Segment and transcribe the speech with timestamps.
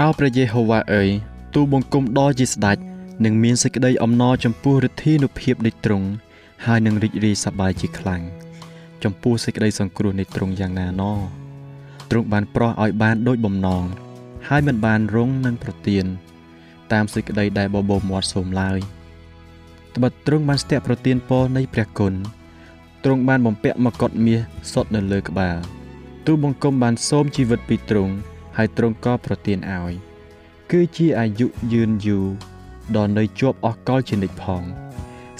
[0.00, 1.08] អោព្រះយេហូវ៉ាអើយ
[1.54, 2.78] ទូបង្គំដ៏ជាស្ដេច
[3.24, 6.08] នឹងមានសេចក្តីអំណរចំពោះឫទ្ធានុភាពនៃទ្រង់
[6.64, 8.22] ហើយនឹងរីករាយសប្បាយជាខ្លាំង
[9.04, 11.02] ចំពោះសេចក្តីសង្គ្រោះនៃទ្រង់យ៉ាងណាណ
[12.10, 13.84] ទ្រង់បានប្រោះឲ្យបានដូចបំណង
[14.48, 16.04] ហើយមិនបានរងនឹងប្រទៀន
[16.92, 18.78] តាមសេចក្តីដែលបបោមាត់សូមឡើយ
[19.96, 22.14] ត្បិតទ្រង់បានស្ទាក់ប្រទៀនពរនៃព្រះគុណ
[23.04, 24.40] ទ្រង់បានបំពាក់មកុដមាស
[24.72, 25.56] សុតនៅលើក្បាល
[26.26, 28.14] ទូបង្គំបានសូមជីវិតពីទ្រង់
[28.56, 29.92] ហើយទ្រង់ក៏ប្រទានឲ្យ
[30.70, 32.26] គឺជាអាយុយឺនយូរ
[32.96, 34.62] ដល់នៅជាប់អស់កលជានិច្ចផង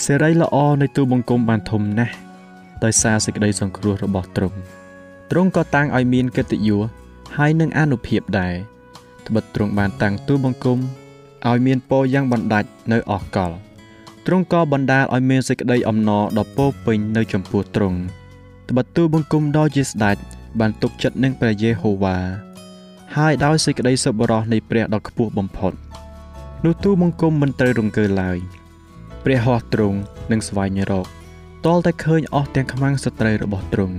[0.04, 2.14] សេរីល្អនៃទូបង្គំបានធំណាស់
[2.84, 4.58] ដោយសារសេចក្តីសង្គ្រោះរបស់ទ្រង់
[5.30, 6.80] ទ្រង់ក៏តាំងឲ្យមានកិត្តិយស
[7.36, 8.54] ហើយនឹងអនុភាពដែរ
[9.26, 10.78] ត្បិតទ្រង់បានតាំងទូបង្គំ
[11.48, 13.52] ឲ្យមានពរយ៉ាងបណ្ដាច់នៅអស់កល
[14.26, 17.98] ទ្រង់ក៏បណ្ដាលឲ្យមានសេចក្តីអំណរដ៏ពោពេញនៅចំពោះទ្រង់
[18.68, 20.16] ត្បិតទូបង្គំដ៏ជាស្ដេច
[20.60, 22.18] បានទុកចិត្តនឹងព្រះយេហូវ៉ា
[23.20, 25.72] ហើយដោយសេចក្តីសប្បុរសនៃព្រះដ៏ខ្ពស់បំផុត
[26.64, 28.38] នោះទូបង្គំមិនត្រូវរង្គើឡើយ
[29.24, 29.98] ព្រះហស្ថទ្រង់
[30.30, 31.06] នឹងស្វែងរក
[31.66, 33.96] តលតែឃើញអស់ទាំងខ្មាំងសត្រូវរបស់ទ្រង់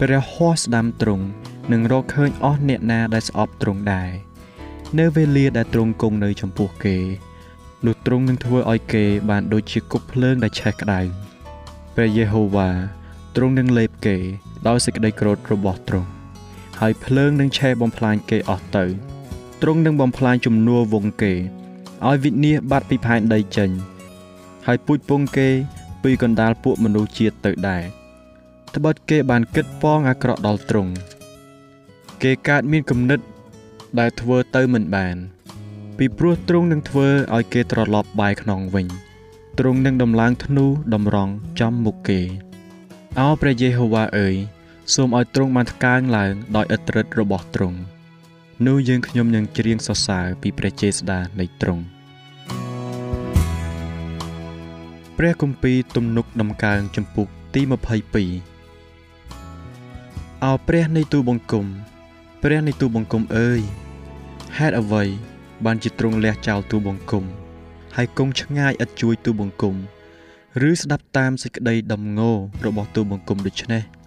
[0.00, 1.24] ព្រះហស្ថស្ដាំទ្រង់
[1.72, 4.10] នឹងរកឃើញអស់អ្នកណាដែលស្អប់ទ្រង់ដែរ
[4.98, 6.96] នៅវេលាដែលទ្រង់គង់នៅចំពោះគេ
[7.86, 11.00] នោះទ្រង់នឹងធ្វើឲ្យគេបានដូចជាគប់ភ្លើងដែលឆេះក្តៅ
[11.94, 12.70] ព្រះយេហូវ៉ា
[13.36, 14.16] ទ្រង់នឹងលេបគេ
[14.68, 16.21] ដោយសេចក្តីក្រោធរបស់ទ្រង់
[16.84, 18.84] ហើយភ្លើងនឹងឆេះបំផ្លាញគេអស់ទៅ
[19.62, 21.32] ទ្រង់នឹងបំផ្លាញជំនួវងគេ
[22.06, 23.70] ឲ្យវិនាសបាត់ពីផែនដីចេញ
[24.66, 25.48] ហើយពូជពងគេ
[26.02, 27.82] ពីកណ្ដាលពួកមនុស្សជាតិទៅដែរ
[28.74, 30.92] ត្បិតគេបានគិតប៉ងអាក្រក់ដល់ទ្រង់
[32.22, 33.20] គេកើតមានគំនិត
[33.98, 35.16] ដែលធ្វើទៅមិនបាន
[35.98, 38.86] ពីព្រោះទ្រង់នឹងធ្វើឲ្យគេត្រឡប់បែរខ្នងវិញ
[39.58, 42.20] ទ្រង់នឹងដំឡើងធ្នូតម្រង់ចំមុខគេ
[43.18, 44.36] អោព្រះយេហូវ៉ាអើយ
[44.94, 47.78] សូមឲ្យទ្រង់បានថ្កើងឡើងដោយឥទ្ធិឫទ្ធិរបស់ទ្រង់
[48.66, 51.84] នោះយើងខ្ញុំនឹងច្រៀងសរសើរពីព្រះចេស្តានៃទ្រង់
[55.18, 57.60] ព្រះគម្ពីរទំនុកដំកើងចំពុកទី
[58.62, 61.66] 22អោព្រះនៃទូបង្គំ
[62.42, 63.60] ព្រះនៃទូបង្គំអើយ
[64.58, 65.04] ហេតុអ្វី
[65.64, 67.24] បានជាទ្រង់លះចោលទូបង្គំ
[67.96, 69.74] ហើយគង់ឆ្ងាយឥតជួយទូបង្គំ
[70.68, 72.32] ឬស្ដាប់តាមសេចក្តីដំងោ
[72.66, 74.01] របស់ទូបង្គំដូច្នេះ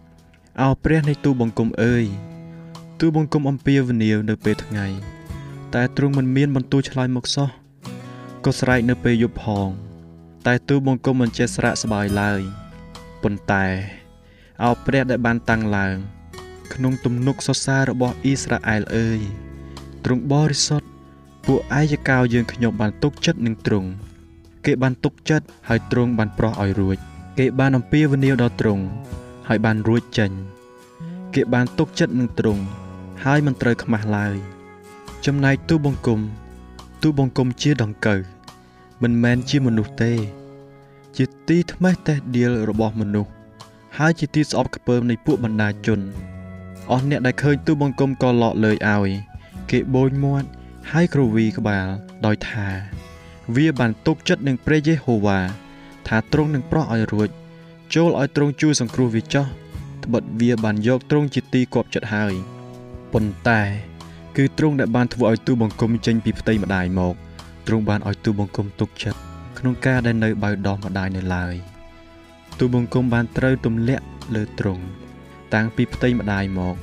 [0.62, 2.06] អោព្រះនៃទូបង្គំអើយ
[3.00, 4.88] ទូបង្គំអំពាវនាវនៅពេលថ្ងៃ
[5.74, 7.50] តែទ្រង់មិនមានបន្ទូលឆ្លើយមកសោះ
[8.46, 9.69] ក៏ស្រែកនៅពេលយប់ផង
[10.46, 12.42] តែទូបង្គំមិនចេះស្រាកស្បើយឡើយ
[13.24, 13.66] ប៉ុន្តែ
[14.63, 15.96] អោព្រះដែលបានតាំងឡើង
[16.74, 19.19] ក្នុងទំនុកសរសើររបស់អ៊ីស្រាអែលអើយ
[20.06, 20.88] ទ្រង់បរិសុទ្ធ
[21.48, 23.90] ពួកអាយកោយើងខ្ញុំបានទុកចិត្តនឹងទ្រង់
[24.66, 26.98] គេបានទុកចិត្តហើយទ្រង់បានប្រោះឲ្យរួច
[27.40, 28.86] គេបានអំពាវនាវដល់ទ្រង់
[29.47, 30.31] ហើយបានរួចចេញ
[31.33, 32.63] គេបានទុកចិត្តនឹងទ្រង់
[33.24, 34.36] ហើយមិនត្រូវខ្មាស់ឡើយ
[35.25, 36.19] ចំណែកទូបង្គំ
[37.01, 38.19] ទូបង្គំជាដង្កូវ
[39.03, 40.13] មិនមែនជាមនុស្សទេ
[41.18, 43.31] ជាទីថ្មេះតេះដៀលរបស់មនុស្ស
[43.97, 46.00] ហើយជាទីស្អប់ខ្ពើមនៃពួកបណ្ដាជន
[46.91, 49.09] អស់អ្នកដែលឃើញទូបង្គំក៏លក់លើយឲ្យ
[49.71, 50.48] គេបូនមាត់
[50.91, 51.88] ហើយគ្រវីក្បាល
[52.25, 52.68] ដោយថា
[53.56, 55.39] វាបានទុកចិត្តនឹងព្រះយេហូវ៉ា
[56.07, 57.30] ថាទ្រង់នឹងប្រោះឲ្យរួច
[57.95, 59.45] ចូលឲ្យទ្រង់ជួយសង្គ្រោះវាចោះ
[60.03, 62.33] ត្បិតវាបានយកទ្រង់ជាទីគប់ចិត្តហើយ
[63.13, 63.62] ប៉ុន្តែ
[64.38, 67.15] គឺទ្រង់ដែលបានធ្វើឲ្យទូបង្គំចេញពីផ្ទៃម្ដាយមក
[67.68, 69.19] ទ្រង់បានឲ្យទូបង្គំទុកចិត្ត
[69.57, 71.56] ក្នុងការដែលនៅបៅដោះម្ដាយនៅឡើយ
[72.59, 74.06] ទូបង្គំបានត្រូវទម្លាក់
[74.36, 74.83] លើទ្រង់
[75.53, 76.75] តាំងពីផ្ទៃម្ដាយមក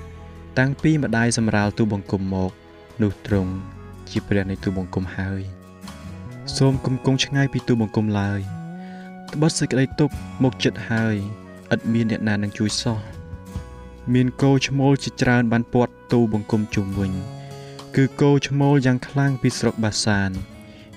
[0.58, 2.50] តាំងពីម្ដាយសម្រាលទូបង្គំមក
[3.03, 3.53] នោះទ្រង់
[4.11, 5.43] ជាព្រះនៃទូបង្គំហើយ
[6.56, 8.43] សូមគំគង់ឆ្ងាយពីទូបង្គំឡើយ
[9.32, 10.11] ត្បិតសេចក្តីទុក
[10.43, 11.17] មកចិត្តហើយ
[11.75, 12.99] ឥតមានអ្នកណានឹងជួយសោះ
[14.14, 17.12] មានគោឈ្មោលជាច្រើនបានពាត់ទូបង្គំជុំវិញ
[17.96, 20.31] គឺគោឈ្មោលយ៉ាងខ្លាំងពីស្រុកបាសាន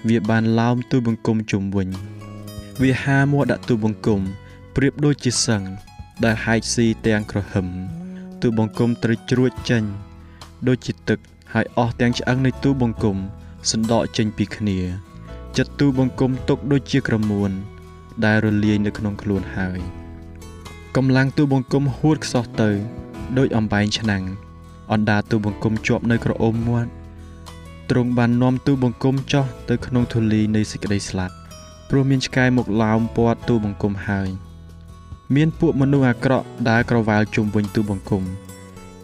[0.07, 1.89] វាបានឡោមទូបង្គំជុំវិញ
[2.81, 4.21] វាហាមកដាក់ទូបង្គំ
[4.75, 5.63] ប្រៀបដូចជាសឹង
[6.23, 7.67] ដែលហែកស៊ីទាំងក្រហឹម
[8.41, 9.83] ទូបង្គំត្រូវជ្រួចចេញ
[10.67, 11.19] ដូចជាទឹក
[11.53, 13.17] ហើយអស់ទាំងឆ្អឹងនៃទូបង្គំ
[13.71, 14.79] សណ្ដកចេញពីគ្នា
[15.57, 17.51] ចិត្តទូបង្គំទុកដូចជាក្រមួន
[18.25, 19.79] ដែលរលាយនៅក្នុងខ្លួនហើយ
[20.95, 22.69] កម្លាំងទូបង្គំហួតខ្សោះទៅ
[23.38, 24.23] ដោយអំបែងឆ្នាំង
[24.91, 26.89] អណ្ដាទូបង្គំជាប់នៅក្រអូមមាត់
[27.89, 31.35] ទ្រង់បាននាំទូបង្គំចោះទៅក្នុងធូលីនៃសេចក្តីស្លាប់
[31.89, 34.29] ព្រោះមានឆ្កែមកឡោមព័ទ្ធទូបង្គំហើយ
[35.35, 38.23] មានពួកមនុស្សអាក្រក់ដើរក្រវ៉ាលជុំវិញទូបង្គំ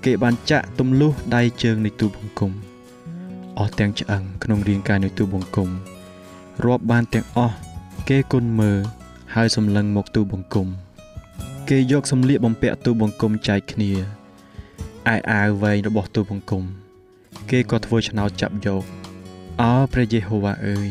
[0.05, 2.51] គេបានចាក់ទម្លុះដៃជើងនៃទូបង្គំ
[3.59, 5.69] អស់ទាំងឆ្អឹងក្នុងរាងកាយនៃទូបង្គំ
[6.65, 7.55] រាប់បានទាំងអស់
[8.09, 8.79] គេគុណមើល
[9.35, 10.67] ហើយសម្លឹងមកទូបង្គំ
[11.69, 13.91] គេយកសម្លៀកបំពាក់ទូបង្គំចែកគ្នា
[15.13, 16.63] ឯអាវវែងរបស់ទូបង្គំ
[17.49, 18.83] គេក៏ធ្វើឆ្នោតចាប់យក
[19.61, 20.89] អោព្រះយេហូវ៉ាអើយ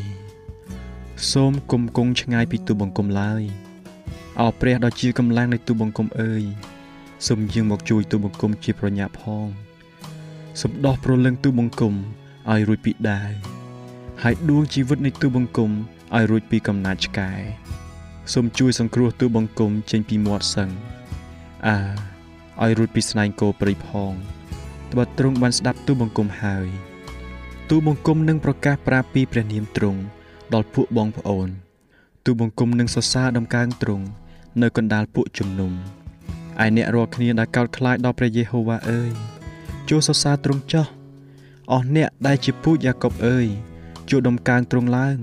[1.31, 3.43] សូមគុំគង់ឆ្ងាយពីទូបង្គំឡើយ
[4.41, 6.43] អោព្រះដ៏ជាកម្លាំងនៃទូបង្គំអើយ
[7.27, 9.49] សូមយាងមកជួយទូបង្គំជាប្រញាប់ផង
[10.61, 11.95] សូមដោះប្រលឹងទូបង្គំ
[12.51, 13.33] ឲ្យរួចពីដាវ
[14.23, 15.71] ហើយដួងជីវិតនៃទូបង្គំ
[16.15, 17.33] ឲ្យរួចពីកំណាចឆ្កែ
[18.33, 20.71] សូមជួយសង្គ្រោះទូបង្គំចេញពីមាត់សឹង
[21.67, 21.79] អា
[22.63, 24.13] ឲ្យរួចពីស្នែងគោព្រៃផង
[24.93, 26.69] ត្បិតទ្រង់បានស្ដាប់ទូបង្គំហើយ
[27.71, 30.01] ទូបង្គំនឹងប្រកាសប្រាប់ពីព្រះនាមទ្រង់
[30.55, 31.49] ដល់ពួកបងប្អូន
[32.25, 34.07] ទូបង្គំនឹងសរសើរដំកើងទ្រង់
[34.63, 35.73] នៅកណ្ដាលពួកជំនុំ
[36.65, 39.13] ឯអ្នករាល់គ្នាដែលកោតខ្លាចដល់ព្រះយេហូវ៉ាអើយ
[39.89, 40.87] ចូលសរសើរទ្រង់ចោះ
[41.73, 43.47] អស់អ្នកដែលជាពូជយ៉ាកុបអើយ
[44.11, 45.19] ចូលដំកើងទ្រង់ឡើង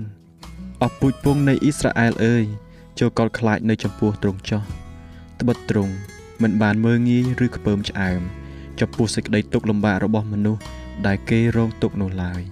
[0.82, 2.46] អស់ពូជពងនៃអ៊ីស្រាអែលអើយ
[2.98, 4.62] ចូលកោតខ្លាចនៅចំពោះទ្រង់ចោះ
[5.40, 5.94] ត្បិតទ្រង់
[6.42, 8.20] មិនបានមើងងាយឬខ្ពើមឆ្អើម
[8.80, 10.62] ចំពោះសេចក្តីទុក្ខលំបាករបស់មនុស្ស
[11.06, 12.42] ដែលគេរងទុក្ខនោះឡើយ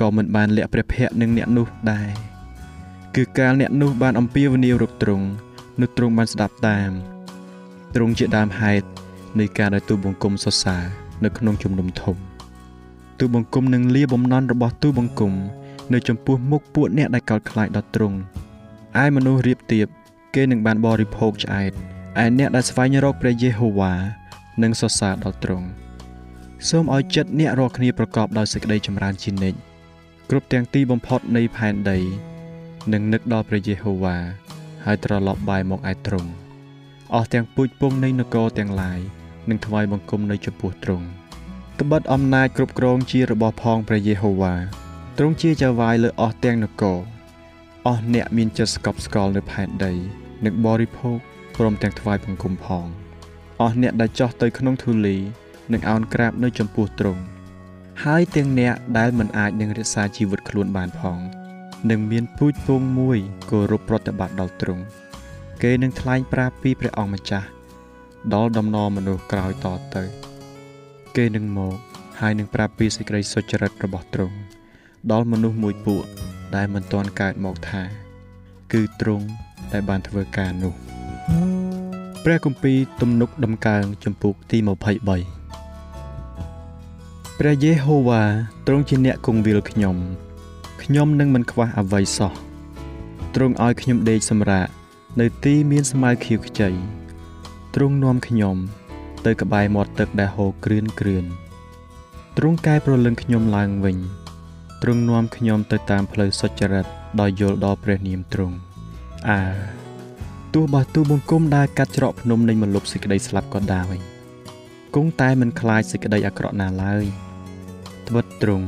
[0.00, 2.10] ក៏មិនបានលាក់ព្រះភ័ក្ត្រនឹងអ្នកនោះដែរ
[3.14, 5.26] គឺកាលអ្នកនោះបានអំពាវនាវរកទ្រង់
[5.80, 6.90] នោះទ្រង់បានស្ដាប់តាម
[7.94, 8.86] ទ្រង់ជាដើមហេតុ
[9.38, 10.84] នៃការដែលទូបង្គំសរសើរ
[11.24, 12.16] នៅក្នុងជំនុំធំ
[13.18, 15.32] ទូបង្គំនឹងលាបំណន់របស់ទូបង្គំ
[15.92, 18.18] នៅចំពោះមុខពួកអ្នកដែលកោតខ្លាចដល់ទ្រង់
[19.00, 19.88] ឯមនុស្សរៀបទៀប
[20.34, 21.72] គេនឹងបានបរិភោគឆ្អែត
[22.22, 23.94] ឯអ្នកដែលស្វែងរកព្រះយេហូវ៉ា
[24.62, 25.68] នឹងសរសើរដល់ទ្រង់
[26.68, 29.58] សូមឲ្យចិត្តអ្នករាល់គ្នាប្រកបដោយសេចក្តីចម្រើនជានិច្ច
[30.30, 31.98] គ្រប់ទាំងទីបំផុតនៃផែនដី
[32.92, 34.16] នឹងនឹកដល់ព្រះយេហូវ៉ា
[34.84, 36.30] ហើយត្រឡប់បែរមកឯទ្រង់
[37.14, 39.00] អស់ទាំងពូជពងនៃនគរទាំងឡាយ
[39.48, 41.06] នឹងថ្វាយបង្គំនៅចំពោះទ្រង់
[41.80, 44.54] ត្បិតអំណាចគ្រប់គ្រងជារបស់ផងព្រះយេហូវ៉ា
[45.18, 46.98] ទ្រង់ជាចៅហ្វាយលើអស់ទាំងនគរ
[47.88, 49.92] អស់អ្នកមានចិត្តស្កប់ស្កល់នៅផែនដី
[50.44, 51.18] នឹងបរិភោគ
[51.56, 52.86] ព្រមទាំងថ្វាយបង្គំផង
[53.60, 55.18] អស់អ្នកដែលចោះទៅក្នុងធូលី
[55.72, 57.22] នឹងអោនក្រាបនៅចំពោះទ្រង់
[58.04, 61.18] ហើយទាំងអ្នកដែលមិនអាចនឹងរក្សាជីវិតខ្លួនបានផង
[61.90, 63.18] នឹងមានពូជពងមួយ
[63.50, 64.82] គោរពប្រតិបត្តិដល់ទ្រង់
[65.62, 67.48] គេនឹងថ្លែងប្រាប់ពីព្រះអង្គម្ចាស់
[68.34, 70.04] ដល់ដំណរមនុស្សក្រោយតទៅ
[71.16, 71.74] គេនឹងមក
[72.20, 74.36] ហើយនឹងប្រាប់ពីសេចក្តីសុចរិតរបស់ទ្រង់
[75.10, 76.04] ដល់មនុស្សមួយពួក
[76.56, 77.82] ដែលមិនទាន់កើតមកថា
[78.72, 79.26] គឺទ្រង់
[79.72, 80.74] ដែលបានធ្វើការនោះ
[82.24, 84.68] ព្រះគម្ពីរទំនុកដំកើងចំពុកទី23
[87.38, 88.22] ព្រះយេហូវ៉ា
[88.66, 89.96] ទ្រង់ជាអ្នកគង់វាលខ្ញុំ
[90.82, 92.32] ខ្ញុំនឹងមិនខ្វះអ្វីសោះ
[93.34, 94.68] ទ្រង់ឲ្យខ្ញុំដេកសម្រាក
[95.20, 96.70] នៅទីមានស្មៅខៀវខ្ចី
[97.74, 98.56] ទ្រង់នាំខ្ញុំ
[99.26, 101.24] ទៅក្បែរមាត់ទឹកដែលហូរគ្រឿនគ្រឿន
[102.36, 103.96] ទ្រង់កែប្រលឹងខ្ញុំឡើងវិញ
[104.82, 106.86] ទ្រង់នាំខ្ញុំទៅតាមផ្លូវសុចរិត
[107.20, 108.56] ដោយយល់ដល់ព្រះនាមទ្រង់
[109.30, 109.40] អើ
[110.54, 113.96] ទោះបើទូបង្គំដើរកាត់ច្រកភ្នំនៃមលុបសេចក្តីស្លាប់ក៏ដោយ
[114.94, 117.04] គង់តែមិនខ្លាចសេចក្តីអាក្រក់ណាឡើយ
[118.08, 118.66] ត្បិតទ្រង់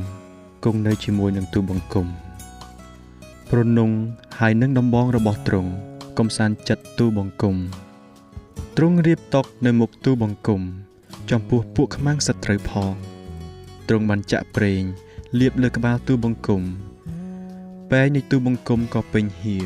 [0.65, 2.07] គង់នៅជាមួយនឹងទូបង្គំ
[3.49, 3.91] ព្រប្រនង
[4.39, 5.71] ហើយនឹងដំបងរបស់ទ្រង់
[6.19, 7.55] កំសាន្តចិត្តទូបង្គំ
[8.77, 10.61] ទ្រង់រៀបតុកនៅមុខទូបង្គំ
[11.31, 12.93] ចំពោះពួកខ្មាំងសត្រូវផង
[13.87, 14.83] ទ្រង់បានចាក់ប្រេង
[15.39, 16.61] លាបលើក្បាលទូបង្គំ
[17.91, 19.57] ពេងនៃទូបង្គំក៏ពេញហៀ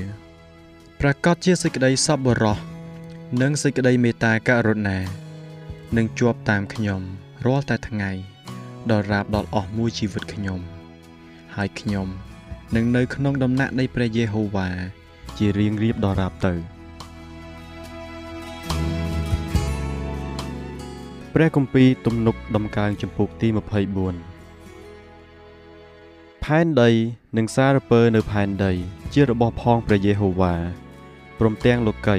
[1.00, 2.60] ប្រកាសជាសេចក្តីសប្បុរស
[3.42, 4.98] និងសេចក្តីមេត្តាករុណា
[5.98, 7.02] នឹងជាប់តាមខ្ញុំ
[7.46, 8.12] រាល់តែថ្ងៃ
[8.92, 10.60] ដល់រាបដល់អស់មួយជីវិតខ្ញុំ
[11.56, 12.08] ហើយខ្ញុំ
[12.76, 14.70] នឹងនៅក្នុងដំណាក់នៃព្រះយេហូវ៉ា
[15.38, 16.54] ជារៀងរៀបដល់រាបទៅ
[21.34, 24.29] ព្រះគម្ពីរទំនុកដំកើងចំពុកទី24
[26.44, 26.90] ផែនដី
[27.38, 28.72] និងសារពើនៅផែនដី
[29.14, 30.56] ជារបស់ផងព្រះយេហូវ៉ា
[31.40, 32.18] ព្រមទាំងលោកី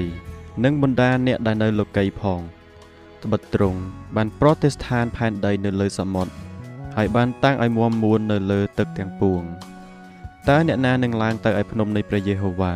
[0.63, 2.39] និងបណ្ដាអ្នកដែលនៅលោកីផង
[3.23, 3.79] ត្បិតទ្រង់
[4.15, 6.33] បានប្រតិស្ថានផែនដីនៅលើសមុទ្រ
[6.95, 9.41] ហើយបានតាំងឲ្យមាំមួននៅលើទឹកទាំងពួង
[10.49, 12.75] តើអ្នកណានឹងឡើងទៅឯភ្នំនៃព្រះយេហូវ៉ា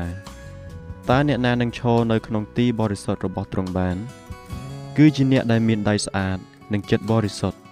[1.10, 3.98] តើអ្នកណានឹងឈរនៅក្នុងទីបរិសុទ្ធរបស់ទ្រង់បាន
[4.98, 6.38] គឺជាអ្នកដែលមានដៃស្អាត
[6.74, 7.65] និងចិត្តបរិសុទ្ធ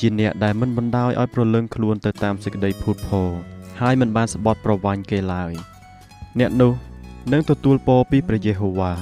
[0.00, 3.30] ជាអ្នកដែលមិនបណ្ដោយឲ្យប្រលឹងខ្លួនទៅតាមសេចក្តីភូតភរ
[3.80, 5.52] ហើយមិនបានស្បត់ប្រវាញ់គេឡើយ
[6.38, 6.72] អ្នកនោះ
[7.32, 8.92] នឹងទទួលពរពីព្រះយេហូវ៉ា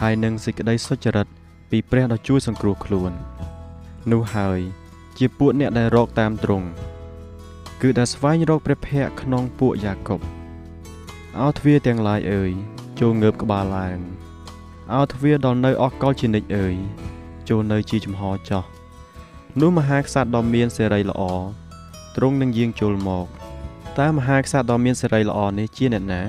[0.00, 1.26] ហើយនឹងសេចក្តីសុចរិត
[1.70, 3.12] ពីព្រះដ៏ជួយសង្គ្រោះខ្លួន
[4.12, 4.60] នោះហើយ
[5.18, 6.68] ជាពួកអ្នកដែលរកតាមទ្រង់
[7.82, 10.20] គឺដែលស្វែងរកព្រះភ័ក្ត្រក្នុងពួកយ៉ាកុប
[11.40, 12.52] អោទ្វារទាំងឡាយអើយ
[13.00, 13.98] ចូលងើបក្បាលឡើង
[14.94, 16.74] អោទ្វារដល់នៅអស់កលជានិច្ចអើយ
[17.48, 18.73] ចូលនៅជាចំហចោះ
[19.60, 21.22] នោះមហាក្សត្រដ៏មានសេរីល្អ
[22.16, 23.26] ទ្រង់នឹងយាងចូលមក
[24.00, 26.22] តើមហាក្សត្រដ៏មានសេរីល្អនេះជាអ្នកណា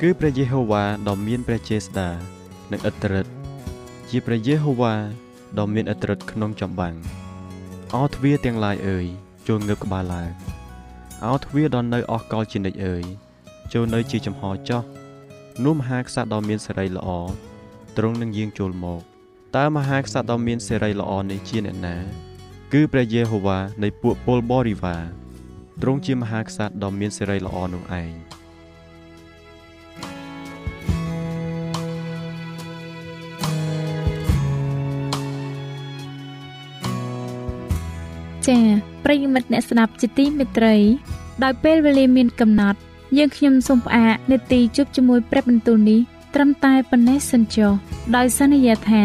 [0.00, 2.08] គឺព្រះយេហូវ៉ាដ៏មានព្រះចេស្តា
[2.70, 3.32] និងឥទ្ធិឫទ្ធិ
[4.08, 4.94] ជាព្រះយេហូវ៉ា
[5.58, 6.94] ដ៏មានឥទ្ធិឫទ្ធិក្នុងចម្បាំង
[7.94, 9.06] អោទ្វារទាំងឡាយអើយ
[9.48, 10.30] ចូលងើបក្បាលឡើង
[11.26, 13.04] អោទ្វារដ៏នៅអស់កលជានិច្ចអើយ
[13.72, 14.82] ចូលនៅជាចំហចោះ
[15.64, 17.08] នោះមហាក្សត្រដ៏មានសេរីល្អ
[17.96, 19.00] ទ្រង់នឹងយាងចូលមក
[19.56, 22.25] តើមហាក្សត្រដ៏មានសេរីល្អនេះជាអ្នកណា
[22.78, 25.02] គឺព្រះយេហូវ៉ានៃពួកពលបរិវារ
[25.82, 28.12] ទ្រង់ជាមហាក្សត្រដ៏មានសេរីល្អនោះឯង
[38.46, 38.62] ចា៎
[39.04, 40.76] ប្រិយមិត្តអ្នកស្ដាប់ជាទីមេត្រី
[41.44, 42.78] ដោយពេលវេលាមានកំណត់
[43.18, 46.00] យើងខ្ញុំសូមផ្អាកនេតិជប់ជាមួយព្រឹបបន្ទូលនេះ
[46.34, 47.72] ត្រឹមតែប៉ុណ្ណេះសិនចុះ
[48.16, 49.04] ដោយសន្យាថា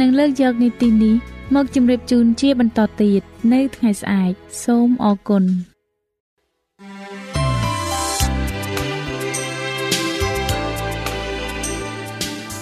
[0.00, 1.16] នឹងលើកយកនីតិនេះ
[1.54, 4.32] មកជម្រាបជូនជាបន្តទៀតនៅថ្ងៃស្អែក
[4.64, 5.44] សូមអរគុណ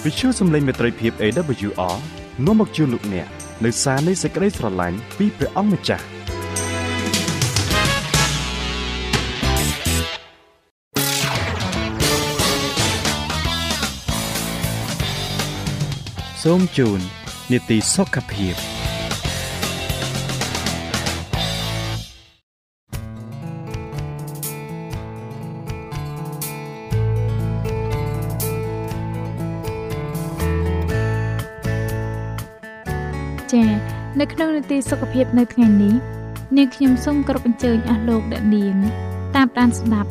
[0.03, 1.97] វិទ្យុសំឡេងមេត្រីភាព AWR
[2.45, 3.27] នាំមកជូនលោកអ្នក
[3.65, 6.05] នៅសារនៃសេចក្តីស្រឡាញ់ពីព្រះអង្គម្ចាស់
[16.43, 16.99] សូមជូន
[17.51, 18.70] នីតិសុខភាព
[34.71, 35.95] នៅក្នុងនីតិសុខភាពនៅថ្ងៃនេះ
[36.57, 38.75] នាងខ្ញុំសូមគោរពអញ្ជើញអស់លោកអ្នកនាង
[39.35, 40.09] តាមដានស្ដាប់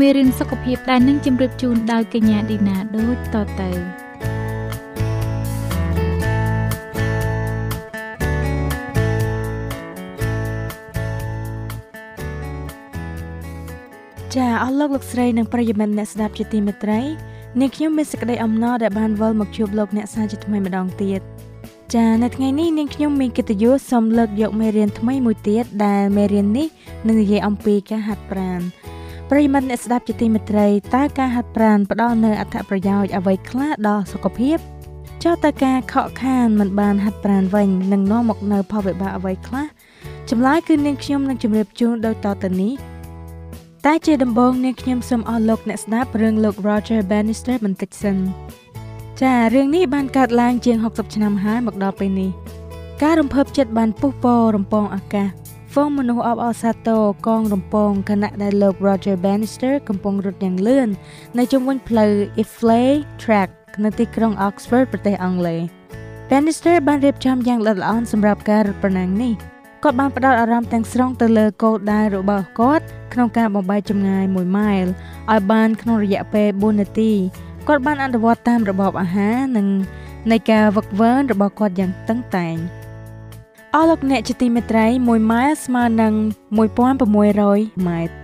[0.00, 3.70] មេរៀនសុខភាពដែលនឹងជម្រាបជូនដោយកញ្ញាឌីណាដូចតទៅ
[14.34, 17.00] ចាអស់លោកលោកស្រីនិងប្រិយមិត្តអ្នកស្ដាប់ជាទីមេត្រី
[17.60, 21.22] នាងខ្ញុំមានសេចក្តីអំណរដែលបានវិលមកជួបលោកអ្នកសាជាថ្មីម្ដងទៀត
[21.94, 26.68] ចានៅថ្ងៃនេះនាងខ្ញុំមានកិត្តិយសសូមលើកយកមេរៀនថ្មីមួយទៀតដែលមេរៀននេះ
[27.06, 28.60] នឹងនិយាយអំពីការហាត់ប្រាណ
[29.30, 34.58] ប្រិយមិត្តអ្នកស្ដាប់ជាទីមេត្រីតើការហាត់ប្រាណផ្ដល់នូវអត្ថប្រយោជន៍អ្វីខ្លះដល់សុខភាព
[35.22, 39.66] ចុះតើការខកខានមិនបានហាត់ប្រាណវិញនឹងនាំមកនូវផលវិបាកអ្វីខ្លះ
[40.30, 42.72] ចម្លើយគឺនាងខ្ញុំនឹងជម្រាបជូនដូចតទៅនេះ
[43.86, 48.16] តែជាដំបូងនាងខ្ញុំសូមអរលោកអ្នកស្ដាប់រឿងលោក Roger Bannister បន្តិចសិន
[49.22, 52.30] ចារឿងនេះបានកើតឡើងជាង60ឆ្នាំហើយមកដល់ពេលនេះ
[53.02, 55.28] ការរំភើបចិត្តបានពុះពររំពងអាកាស
[55.72, 60.88] ហ្វូងមនុស្សអបអរសាទរកងរំពងខណៈដែលលោក Roger Bannister កំពុងរត់យ៉ាងលឿន
[61.38, 62.12] នៅជុំវិញផ្លូវ
[62.42, 62.88] Iffley
[63.22, 63.50] Track
[63.84, 65.60] នៅទីក្រុង Oxford ប្រទេសអង់គ្លេស
[66.30, 69.32] Bannister បានរៀបចំយ៉ាងល្អិតល្អន់សម្រាប់ការរត់ប្រណាំងនេះ
[69.82, 74.86] គាត់បានផ្ដោតអារម្មណ៍ទាំងស្រុងទៅលើគោលដៅរបស់គាត់ក្នុងការបំបែកចម្ងាយ1ម៉ាイល
[75.32, 77.12] ឲ្យបានក្នុងរយៈពេល4នាទី
[77.68, 79.66] គាត់បានអនុវត្តតាមរបបអាហារនិង
[80.32, 82.56] នៃការវឹកវើរបស់គាត់យ៉ាងតឹងតែង
[83.74, 86.12] អស់លោកអ្នកជាទីមេត្រី1ម៉ាイលស្មើនឹង
[86.80, 88.14] 1600ម៉ែត្រ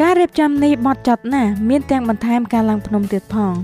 [0.00, 3.54] ការរៀបចំនេះបត់ចត់ណាស់មានទាំងបន្ថែមការឡើងភ្នំទៀតផង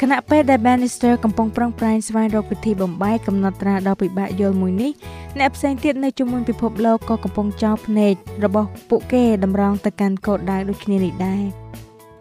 [0.00, 4.90] ខណៈពេលដែល Bannister កំពុងប្រឹងប្រែងស្វែងរកវិធីបំបែកកំណត់ត្រាដ៏ពិបាកយល់មួយនេះ
[5.38, 11.44] អ្នកផ្សេងទៀតនៅជុំវិញពិភពលោកក៏កំពុងចោទភ្នែករបស់ពួកគេតម្រង់ទៅកាន់គោលដៅដូចគ្នានេះដែរ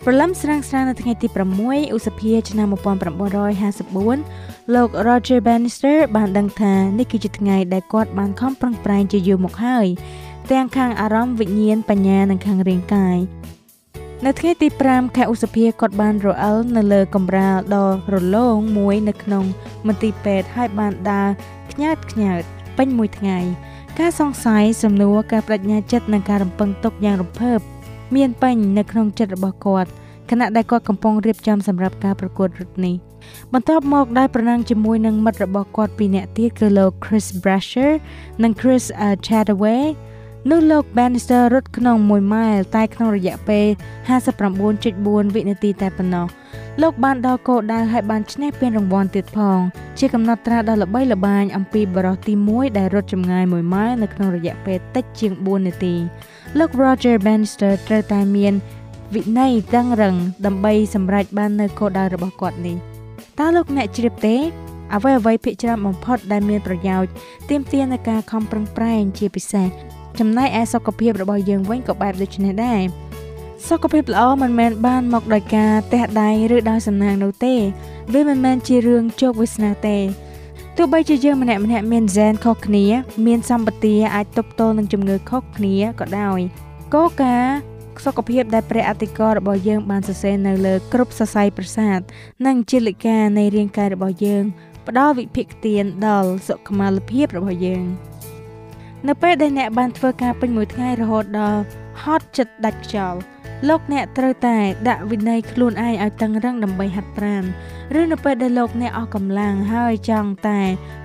[0.08, 1.28] ព្រលឹមស្រាងស្រាងនៅថ្ងៃទី
[1.62, 2.68] 6ឧសភាឆ្នាំ
[3.90, 9.88] 1954លោក Roger Bannister បានដឹងថានេះគឺជាថ្ងៃដែលគាត់បានខំប្រឹងប្រែងជាយូរមកហើយ
[10.52, 13.18] ទាំងខាងអារម្មណ៍វិញ្ញាណបញ្ញានិងខាងរាងកាយ
[14.26, 19.44] នៅថ្ងៃទី5ខែឧសភាគាត់បានរអិលនៅលើកំរាលដ៏រលោងមួយនៅក្នុង
[19.88, 21.30] មន្ទីរពេទ្យហើយបានដើរ
[21.72, 22.42] ខ្ញាតខ្ញាត
[22.78, 23.38] ពេញមួយថ្ងៃ
[24.00, 27.60] ការសង្ស័យសំណួរការបដិញ្ញាចិត្តនិងការរំពឹងទុកយ៉ាងរំភើប
[28.16, 29.90] មានពេញនៅក្នុងចិត្តរបស់គាត់
[30.32, 32.96] ខណៈដែលគាត់កំពុងរៀបចំសម្រាប់ការប្រកួតរត់នេះ
[33.54, 37.92] បន្ទាប់មកដោយប្រណាំងជាមួយនឹងមិត្តរបស់គាត់ពីរនាក់ទៀតគឺលោក Chris Brasher
[38.44, 38.84] និង Chris
[39.26, 39.84] Chataway
[40.50, 43.66] នោះលោក Bannister រត់ក្នុង1ម៉ាយតែក្នុងរយៈពេល
[44.32, 46.28] 59.4វិនាទីតែប៉ុណ្ណោះ
[46.82, 49.60] លោកបានដល់គោលដៅហើយបានឈ្នះពានរង្វាន់ទៀតផង
[50.00, 55.96] ជាកំណត់ត្រាដ៏ល្បីល្បាញអំពីបរិះទី1ដែលរត់ចម្ងាយ1ម៉ាយនៅក្នុងរយៈពេលតិចជាង4នាទី
[56.58, 58.54] លោក Roger Bannister ត្រូវតែមាន
[59.16, 60.16] វិន័យតឹងរឹង
[60.46, 62.78] ដើម្បីសម្រេចបាននៅគោលដៅរបស់គាត់នេះ
[63.40, 64.36] តើលោកអ្នកជ្រាបទេ
[64.94, 67.12] អ្វីអ្វីភាគច្រើនបំផុតដែលមានប្រយោជន៍
[67.50, 69.68] ទាមទារនៅការខំប្រឹងប្រែងជាពិសេស
[70.20, 72.82] ចំណែកឯសុខភាពរបស់យើងវិញក៏បែបដូចនេះដែរ
[73.68, 77.56] សុខភាពល្អមិនមែនបានមកដោយការទះដៃឬដោយសំណាងនោះទេ
[78.14, 79.98] វាមិនមែនជារឿងជោគវាសនាទេ
[80.78, 82.86] ទោះបីជាយើងម្នាក់ម្នាក់មានហ្សែនខុសគ្នា
[83.26, 86.40] មានសម្បទាអាចទប់ទល់នឹងជំងឺខុសគ្នាក៏ដោយ
[86.94, 87.58] គោលការណ៍
[88.06, 92.00] សុខភាពដែលព្រះអតិកោរបស់យើងបានសរសេរនៅលើគ្រប់សរសៃប្រសាទ
[92.46, 94.44] និងជាលិកានៃរាងកាយរបស់យើង
[94.88, 97.86] ផ្ដល់វិភាគទានដល់សុខុមាលភាពរបស់យើង។
[99.10, 101.62] នៅពេលដែលអ្នកបានធ្វើការពេញមួយថ្ងៃរហូតដល់
[102.04, 103.20] ហត់ចិត្តដាច់ខ្យល់
[103.70, 104.58] លោកអ្នកត្រូវតែ
[104.90, 107.44] ដាក់វិន័យខ្លួនឯងឲ្យតឹងរឹងដើម្បីហាត់ប្រាណ
[108.00, 110.62] ឬនៅពេលដែលលោកអ្នកអស់កម្លាំងហើយចង់តែ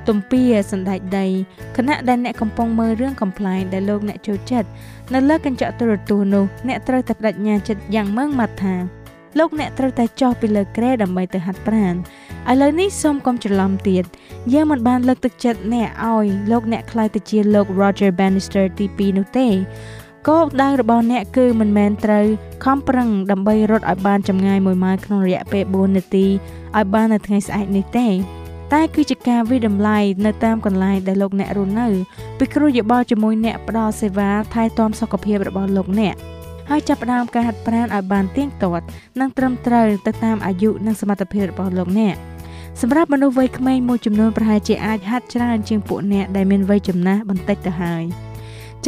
[0.09, 0.43] ទំពា
[0.73, 1.27] សណ្ដែកដី
[1.77, 4.69] ខណៈដែលអ្នកកំពុងមើលរឿងកំ pl ែងដែលលោកអ្នកចូលចិត្ត
[5.15, 8.75] នៅលើកញ្ចក់ទូរទស្សន៍នោះអ្នកត្រូវតែបដិញ្ញាចិត្តយ៉ាងម៉ឺងម៉ាត់ថា
[9.39, 11.95] លោកអ្នកត្រូវតែចុះពីលើគ្រែដើម្បីទៅហាត់ប្រាណ
[12.51, 14.05] ឥឡូវនេះសូមកុំច្រឡំទៀត
[14.53, 19.49] យើងមិនបានលើកទឹកចិត្តអ្នកឲ្យលោកអ្នកខ្លាយទៅជាលោក Roger Bannister ទី2នោះទេ
[20.29, 22.27] គោលដៅរបស់អ្នកគឺមិនមែនត្រូវ
[22.65, 26.27] ខំប្រឹងដើម្បីរត់ឲ្យបានចម្ងាយ1ម៉ាយក្នុងរយៈពេល4នាទី
[26.77, 28.09] ឲ្យបាននៅថ្ងៃស្អែកនេះទេ
[28.73, 31.89] តែគឺជាការវិដំឡៃនៅតាមកន្លែងដែលលោកអ្នករស់នៅ
[32.39, 36.15] ពីគ្រូយោបល់ជាមួយអ្នកផ្ដល់សេវាថែទាំសុខភាពរបស់លោកអ្នក
[36.69, 38.85] ហើយចាប់ផ្ដើមការហាត់ប្រាណឲ្យបានទៀងទាត់
[39.21, 42.15] និងត្រឹមត្រូវទៅតាមអាយុនិងសមត្ថភាពរបស់លោកអ្នក
[42.81, 48.05] សម្រាប់មនុស្សវ័យក្មេងមួយចំនួនប្រហែលជាអាចហាត់ច្រើនជាងពួកអ្នកដែលមានវ័យចំណាស់បន្តិចទៅហើយ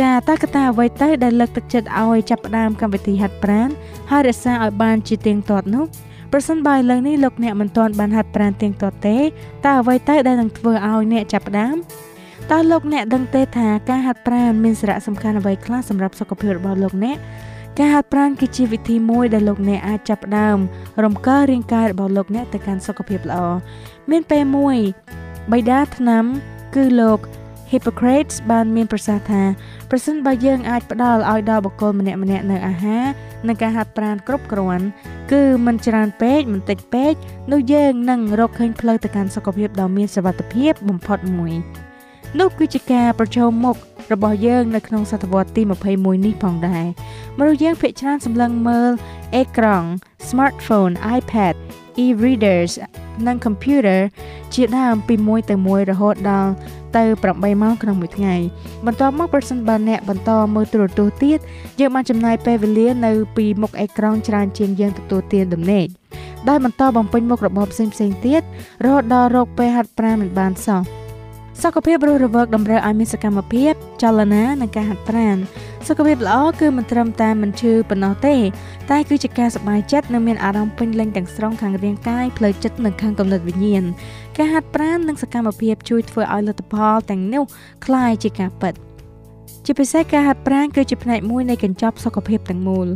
[0.01, 3.69] ចាតើកត្តាអ្វីទៅដែលលើកទឹកចិត្តឲ្យចាប់ផ្ដើមកម្មវិធីហាត់ប្រាណ
[4.11, 5.85] ហើយរក្សាឲ្យបានជាទៀងទាត់នោះ
[6.33, 9.19] ប្រសិនបើឥឡូវនេះលោកអ្នកមិនទាន់បានហាត់ប្រាណទៀងទាត់ទេ
[9.65, 11.77] តើអ្វីទៅដែលនឹងធ្វើឲ្យអ្នកចាប់ផ្ដើម
[12.51, 17.17] តើលោកអ្នកដឹងទេថាការហាត់ប្រាណមានសារៈសំខាន់អ្វីខ្លះសម្រាប់សុខភាពរបស់លោកអ្នក
[17.79, 20.59] ការហាត់ប្រាណគឺជាវិធីមួយដែលលោកអ្នកអាចចាប់ផ្ដើម
[21.05, 23.41] រំកើរាងកាយរបស់លោកអ្នកទៅកាន់សុខភាពល្អ
[24.11, 24.77] មានពេលមួយ
[25.53, 26.25] បិតាថ្នាំ
[26.75, 27.19] គឺលោក
[27.73, 29.43] Hippocrates បានមានប្រសាសន៍ថា
[29.91, 33.05] ប្រសិនបើយើងអាចផ្ដល់ឲ្យដល់បុគ្គលម្នាក់ម្នាក់នៅអាហារ
[33.49, 34.87] និងការហាត់ប្រាណគ្រប់គ្រាន់
[35.33, 37.13] គឺមិនច្រើនពេកមិនតិចពេក
[37.53, 41.55] នោះយើងនឹងរកឃើញផ្លូវទៅកាន់សុខភាពដ៏មានសុវត្ថិភាពបំផុតមួយ
[42.41, 43.77] នោះគឺជាការប្រឈមមុខ
[44.13, 45.63] របស់យើងនៅក្នុងសតវត្សទី
[45.95, 46.85] 21នេះផងដែរ
[47.39, 48.91] មនុស្សយើងភាគច្រើនសម្លឹងមើល
[49.37, 49.89] អេក្រង់
[50.29, 51.55] smartphone iPad
[52.05, 52.73] e-readers
[53.27, 54.01] និង computer
[54.55, 56.51] ជាដើមពីមួយទៅមួយរហូតដល់
[56.97, 58.35] ទៅ8ម៉ោងក្នុងមួយថ្ងៃ
[58.87, 61.39] បន្ទាប់មកប្រសិនបើអ្នកបន្តមើលទូរទស្សន៍ទៀត
[61.81, 65.87] យើងបានចំណាយពេលវេលានៅពីមុខអេក្រង់ច្រើនជាងយើងទទួលទានដំណេក
[66.49, 67.95] ដោយបន្តបំពេញមុខរបរផ្សេងៗ
[68.27, 68.43] ទៀត
[68.85, 70.83] រហូតដល់រោគពេលហាត់ប្រាណមិនបានសោះ
[71.64, 75.38] សុខភាពរស់រវើកតម្រូវឲ្យមានសកម្មភាពចលនានិងការហាត់ប្រាណ
[75.88, 78.36] សុខភាពល្អគឺមិនត្រឹមតែមិនឈឺប៉ុណ្ណោះទេ
[78.92, 83.84] តែគឺជាការសប្បាយចិត្តនិងមានអារម្មណ៍ពេញលេញទាំងស្រុងខាងរាងកាយផ្លូវចិត្តនិងខាងគំនិតវិញ្ញាណ
[84.38, 87.44] ការហាត់ប្រាណនិងសកម្មភាពជួយធ្វើឲ្យលទ្ធផលទាំងនោះ
[87.86, 88.74] คล้ายជាការពិត
[89.66, 92.88] ជាពិសេសការហាត់ប្រាណគឺជាផ្នែកមួយនៃកញ្ចប់សុខភាពទាំងមូល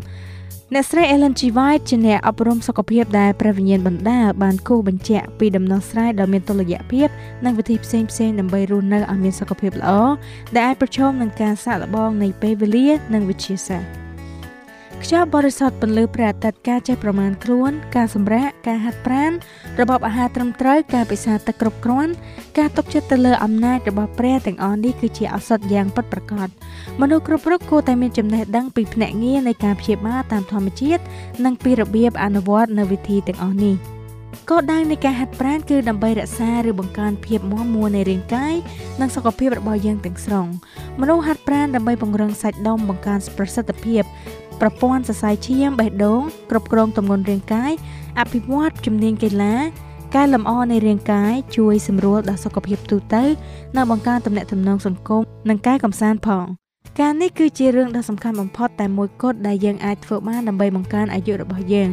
[0.74, 1.42] អ្នកស្រី Ellen G.
[1.57, 7.09] White ជាអ្នកអប់រំសុខភាពដែលព្រះវិញ្ញាណបណ្ដាលបានគូបញ្ជាក់ពីដំណោះស្រាយដ៏មានតុល្យភាព
[7.44, 8.09] និងវិធីផ្សេងៗ
[8.40, 9.90] ដើម្បីរស់នៅឲ្យមានសុខភាពល្អ
[10.55, 14.05] ដែលអាចប្រឈមនឹងការសាកល្បងនៃពេលវេលានិងវិទ្យាសាស្ត្រ
[15.04, 19.32] ខ្យល់បរិសុទ្ធពន្លឺព្រះអាទិត្យការចេះប្រមាណខ្លួន ការសម្រាកការហាត់ប្រាណ
[19.80, 22.12] របបអាហារត្រឹមត្រូវការពិសាទឹកគ្រប់គ្រាន់
[22.59, 26.48] ការទុកចិត្តទៅលើអំណាចរបស់ព្រះទាំងអស់នេះគឺជាឱសថយ៉ាងពិតប្រាកដ
[27.00, 31.02] មនុស្សគ្រប់រូបគួរតែមានចំណេះដឹងពីភ្នាក់ងារនៃការព្យាបាលតាមធម្មជាតិ
[31.44, 33.76] និងពីរបៀបអនុវត្តនៅវិធីទាំងអស់នេះ
[34.50, 38.54] គោលដៅនៃការហាត់ប្រាណគឺដើម្បីរក្សាឬបង្កើនភាពមាំមួននៃរាងកាយ
[39.00, 40.46] និងសុខភាពរបស់យើងទាំងស្រុង
[41.00, 44.02] មនុស្សហាត់ប្រាណដើម្បីពង្រឹងសាច់ដុំបង្កើនប្រសិទ្ធភាព
[44.60, 47.72] ប្រព័ន្ធសរសៃឈាមបេះដូងគ្រប់គ្រងទម្ងន់រាងកាយ
[48.20, 49.54] អភិវឌ្ឍជំនាញកីឡា
[50.14, 53.24] កែលម្អនៃរាងកាយជួយសម្រួលដល់សុខភាពទូទៅ
[53.76, 56.46] និងបង្កើនទំនាក់ទំនងសង្គមនិងការកំសាន្តផង
[57.00, 61.90] ការនេះគឺជារឿងដ៏សំខាន់បំផុតតែមួយគត់ដែលយើងអាចធ្វើបានដើម្បីបង្កើនអាយុរបស់យើង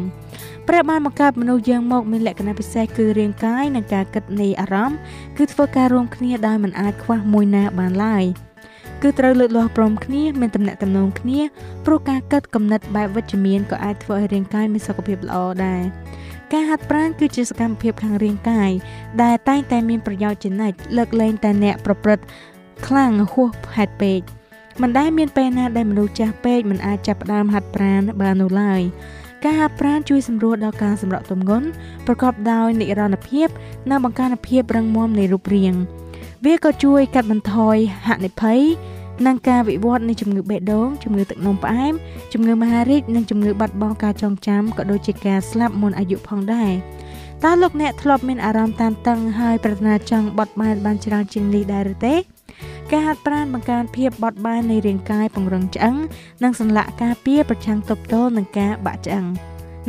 [0.68, 4.98] ព្រះបានបង្កើតមនុស្សយើងមកមានលក្ខណៈពិសេសគឺរាងកាយនិងការគិតនៃអារម្មណ៍
[5.38, 8.26] គឺធ្វើការរួមគ្នាដោយមិនអាចខ្វះមួយណាបានឡើយ។
[9.04, 11.40] គឺត្រូវលើកលាស់ព្រមគ្នាមានតំណែងតំណងគ្នា
[11.86, 15.82] ព្រោះការកាត់កំណត់បែបវិជ្ជមានក៏អាចធ្វើឲ្យរាងកាយមានសុខភាពល្អដែរ
[16.54, 18.72] ការហាត់ប្រាណគឺជាសកម្មភាពខាងរាងកាយ
[19.24, 22.24] ដែលតែងតែមានប្រយោជន៍ជានិច្ចលើកលែងតែអ្នកប្រព្រឹត្ត
[22.88, 24.20] ខ្លាំងហួសហេតុពេក
[24.82, 28.82] មិនដែលមានពេលណាដែលមនុស្សចាស់ពេកមិនអាចចាប់ផ្ដើមហាត់ប្រាណបាននោះឡើយ
[29.44, 31.68] ការហាត់ប្រាណជួយសម្រួលដល់ការសម្រកទម្ងន់
[32.08, 33.48] ប្រកបដោយនិរន្តរភាព
[33.90, 35.76] និងបង្កើនភាពរឹងមាំនៃរូបរាង
[36.46, 37.78] វាក៏ជួយកាត់បន្ថយ
[38.08, 38.60] ហានិភ័យ
[39.26, 41.94] និងការវិវត្តនៃជំងឺបេះដូងជំងឺទឹកនោមផ្អែម
[42.34, 46.72] ជំងឺមហារីកនិងជំងឺបាត់បង់ការចងចាំក៏ដូចជាការស្លាប់មុនអាយុផងដែរ
[47.44, 52.16] តើលោកអ្នកធ្លាប់មានអារម្មណ៍តានតឹងហើយប្រាថ្នាចង់បត់បែនបានច្រើនជាងនេះដែរឬទេ
[52.92, 55.96] ការហាត់ប្រាណបង្កើនភាពបត់បែននៃរាងកាយពង្រឹងឆ្អឹង
[56.44, 59.26] និងសន្លាក់ការពារប្រឆាំងទប់ទល់នឹងការបាក់ឆ្អឹង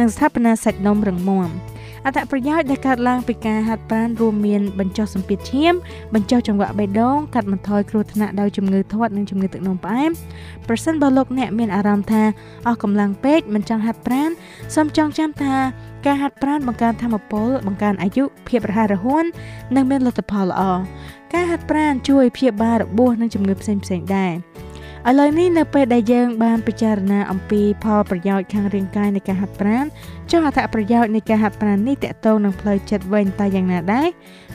[0.00, 1.50] និងស្ថាបនាសាច់ដុំរឹងមាំ
[2.06, 5.74] អត្ថប្រយោជន៍ដែលកើតឡើងពីការហាត់ប្រាណរួមមានបញ្ចុះសម្ពាធឈាម
[6.14, 10.10] បញ្ចុះចង្វាក់បេះដូងកាត់បន្ថយគ្រោះថ្នាក់ដោយជំងឺធាត់និងជំងឺទឹកនោមផ្អែម
[10.68, 12.22] ប្រសិនបើលោកអ្នកមានអារម្មណ៍ថា
[12.66, 14.30] អស់កម្លាំងពេកមិនចង់ហាត់ប្រាណ
[14.74, 15.54] សូមចងចាំថា
[16.06, 19.24] ការហាត់ប្រាណបង្កើនធម៌ពលបង្កើនអាយុភាពរហ័សរហួន
[19.76, 20.62] និងមានលទ្ធផលល្អ
[21.34, 24.32] ការហាត់ប្រាណជួយព្យាបាលរបួសនិងជំងឺផ្សេងៗដែរ
[25.08, 29.84] ឥឡូវនេះនៅពេលដែលយើងបានពិចារណាអំពីផលប្រយោជន៍ខាងរាងកាយនៃការហាត់ប្រាណ
[30.30, 34.08] ចុះអត្ថប្រយោជន៍នៃការហាត់ប្រាណនេះតកតងនឹងផ្លូវចិត្តវិញតើយ៉ាងណាដែរ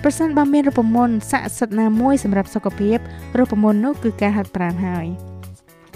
[0.03, 2.97] ប្រសិនបើមានរូបមន្តស័ក្តិសិទ្ធិណាមួយសម្រាប់សុខភាព
[3.37, 5.05] រូបមន្តនោះគឺការហាត់ប្រាណហើយ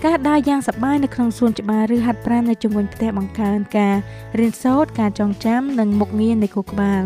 [0.06, 3.96] ការដើរយ៉ាងសប្បាយនៅក្នុងសួនច្បារឬហាត់ប្រាណនៅជុំវិញផ្ទះបង្កើនការ
[4.40, 7.02] រៀនសូត្រការចងចាំនិងមុខងារនៃខួរក្បាល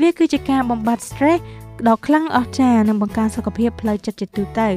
[0.00, 1.40] វាគឺជាការបំបត្តិ stress
[1.88, 4.70] ដ៏ខ្លាំងអស្ចារ្យនិងបង្កើនសុខភាពផ្លូវចិត្តជាទូទៅ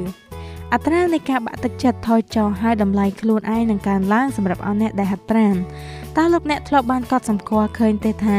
[0.74, 5.56] អត្រានៃការបាក់ទឹកចិត្តថយចុះហើយតម្លៃខ្លួនឯងនឹងកើនឡើងសម្រាប់អស់អ្នកដែលហាត់ប្រាណ
[6.18, 8.38] តើលោកអ្នកធ្លាប់បានកត់សម្គាល់ឃើញទេថា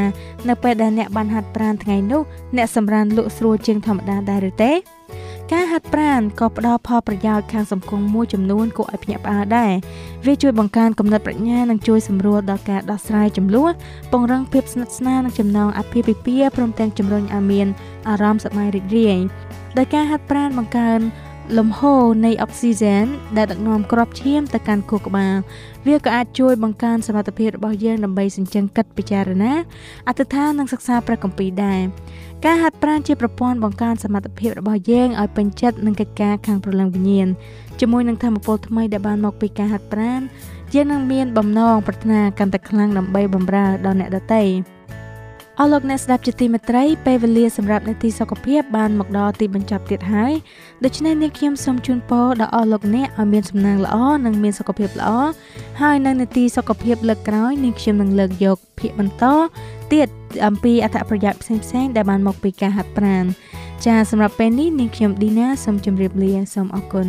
[0.49, 2.23] នៅពេលដែលអ្នកបានហាត់ប្រាណថ្ងៃនោះ
[2.57, 4.73] អ្នកសម្រានលក់ស្រួលជាងធម្មតាដែរឬទេ
[5.53, 9.73] ការហាត់ប្រាណក៏ផ្ដល់ផលប្រយោជន៍ខាងសង្គមមួយចំនួនគួរឲ្យភ្ញាក់ផ្អើលដែរ
[10.27, 13.73] វាជួយបង្កើនគំនិតប្រាជ្ញានិងជួយសម្រួលដល់ការដោះស្រាយចំនួន
[14.12, 17.66] ពង្រឹងភាពស្និទ្ធស្នាលនិងចំណងអភិភិពាព្រមទាំងជំរុញឲ្យមាន
[18.09, 19.19] អារម្មណ៍សប្បាយរីករាយ
[19.79, 21.01] ដោយការហាត់ប្រាណបង្កើន
[21.59, 25.37] លំហូរនៃអុកស៊ីហ្សែនដែលដឹកនាំគ្រាប់ឈាមទៅកាន់ខួរក្បាល
[25.87, 29.53] វាក៏អាចជួយបង្កើនសមត្ថភាពរបស់យើងដើម្បីសញ្ជឹងគិតពិចារណា
[30.09, 31.81] អធិដ្ឋាននិងសិក្សាព្រះគម្ពីរដែរ
[32.44, 37.29] ការហាត់ប្រាណជាប្រព័ន្ធបង្កើនសមត្ថភាពរបស់យើងឲ្យពេញចិត្តនឹងកិច្ចការខាងព្រលឹងវិញ្ញាណ
[37.81, 40.20] ជាមួយនឹងធម៌ពលថ្មីដែលបានមកពីការហាត់ប្រាណ
[40.74, 44.42] យើងនឹងមានបំណងប្រាថ្នាកាន់តែខ្លាំងដើម្បីបម្រើដល់អ្នកដទៃ
[45.62, 50.33] អស់លោកអ្នកស្ដាប់ជាទីមេត្រីពេលវេលាសម្រាប់នាទីសុខភាពបានមកដល់ទីបញ្ចប់ទៀតហើយ
[50.85, 53.96] ដូច្នេះនាងខ្ញុំសូមជូនពរដល់អស់លោកអ្នកឲ្យមានសំណាងល្អ
[54.27, 55.11] និងមានសុខភាពល្អ
[55.81, 59.25] ហើយនៅនាទីសុខភាពលើកក្រោយនាងខ្ញុំនឹងលើកយកភាគបន្ត
[59.92, 60.09] ទៀត
[60.46, 63.25] អំពីអត្ថប្រយោជន៍ផ្សេងៗដែលបានមកពីការហាត់ប្រាណ
[63.87, 67.09] ចាសម្រាប់ពេលនេះនាងខ្ញុំឌីណាសូមជម្រាបលាសូមអរគុណ